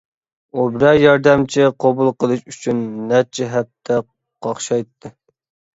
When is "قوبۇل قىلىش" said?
1.85-2.41